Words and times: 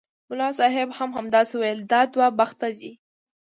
ملا 0.29 0.47
صاحب 0.59 0.87
هم 0.97 1.09
همداسې 1.17 1.53
ویل 1.57 1.79
دا 1.91 2.01
دوه 2.13 2.27
بخته 2.39 2.67
دي. 2.79 2.91